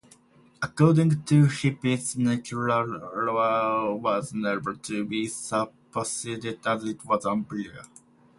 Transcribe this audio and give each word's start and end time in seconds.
According 0.63 1.21
to 1.25 1.45
Hippias, 1.45 2.17
natural 2.17 2.87
law 3.35 3.93
was 3.93 4.33
never 4.33 4.73
to 4.73 5.05
be 5.05 5.27
superseded 5.27 6.65
as 6.65 6.83
it 6.85 7.05
was 7.05 7.23
universal. 7.23 7.83